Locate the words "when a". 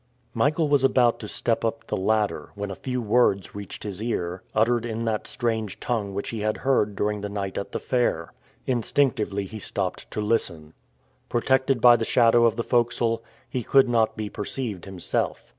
2.55-2.75